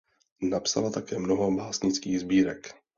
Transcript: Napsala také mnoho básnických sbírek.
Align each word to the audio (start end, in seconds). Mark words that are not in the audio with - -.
Napsala 0.51 0.89
také 0.97 1.15
mnoho 1.19 1.45
básnických 1.61 2.19
sbírek. 2.23 2.61